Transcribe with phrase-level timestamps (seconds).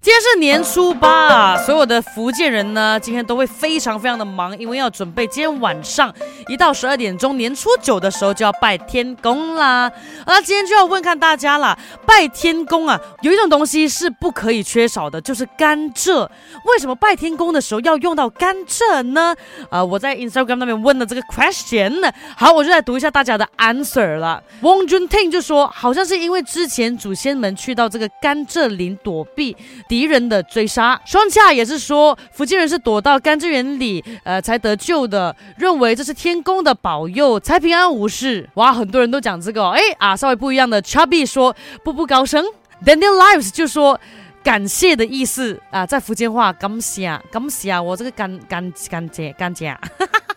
[0.00, 6.14] 今天是年初八啊，所有的福建人呢，今天都会非常非常的忙，因为要准备今天晚上
[6.46, 9.90] 一到十二点钟，年初九的时候就要拜天公啦。
[10.24, 11.76] 那今天就要问看大家啦，
[12.06, 16.28] 拜天公啊，有一种东西是不可以缺少的，就是甘蔗。
[16.64, 19.34] 为什么拜天公的时候要用到甘蔗呢？
[19.68, 24.40] 啊，我在 Instagram 那边问了这个 question，呢好，我就来读一下大家的 answer 了。
[24.62, 29.56] Wong Junting 就说，好像是因为之前祖先们去到这个甘蔗林躲避。
[29.88, 38.48] 敌人的追杀，双恰也是说福建人是躲到甘蔗园里，呃，才得救的，认为这是天公的保佑，才平安无事。
[38.54, 40.82] 哇，很多人都讲这个，哎啊，稍微不一样的。
[40.82, 42.44] Chubby 说步步高升
[42.84, 43.98] ，Daniel Lives 就说
[44.44, 49.76] 感谢的意思啊，在福建话感谢感谢，我这个感感感谢感谢。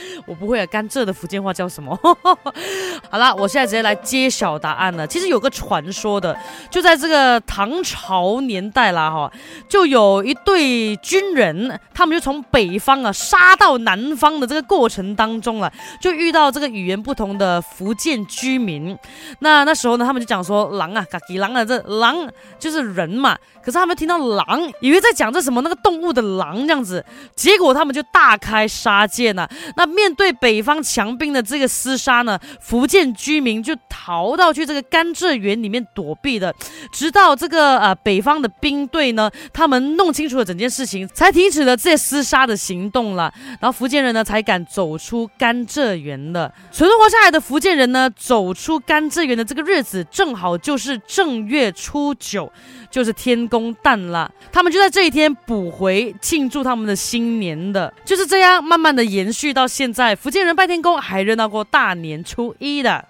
[0.26, 1.98] 我不会啊，甘蔗的福建话叫什么？
[3.10, 5.06] 好了，我现在直接来揭晓答案了。
[5.06, 6.36] 其实有个传说的，
[6.70, 9.32] 就在这个唐朝年代啦，哈，
[9.68, 18.96] 就有一对军人，他们就从北方啊杀到南方的这个过程当中了，就遇到这个语言不同的福建居民。
[19.40, 23.36] 那那时候呢，他们就讲说狼啊，嘎吉狼啊，这狼就是人嘛。
[23.60, 27.04] 可是他们听到狼，以为在讲这什么那个动物的狼这样子，
[27.36, 29.48] 结果他们就大开杀戒呢。
[29.76, 36.54] 那那面对北方强兵的这个厮杀呢，福建居民就逃到去这个甘蔗园里面躲避的，
[36.92, 43.34] 直到这个呃北方的兵队呢，他们弄清楚了整件事情，才停止了这些厮杀的行动了。
[43.60, 46.54] 然后福建人呢才敢走出甘蔗园的。
[46.70, 52.52] 存活下来的福建人呢，走出甘蔗园的这个日子，正好就是正月初九，
[52.88, 54.30] 就是天公诞了。
[54.52, 59.66] 他们就在这一天补回庆祝他们的新年的，就是这样慢慢的延续到。
[59.72, 63.08] 现在福建人拜天公还热闹过大年初一的。